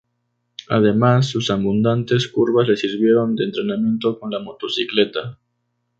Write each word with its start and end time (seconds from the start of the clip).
Además, 0.69 1.27
sus 1.27 1.51
abundantes 1.51 2.27
curvas 2.27 2.67
le 2.67 2.75
sirvieron 2.75 3.35
de 3.35 3.43
entrenamiento 3.43 4.19
con 4.19 4.31
la 4.31 4.39
motocicleta. 4.39 5.37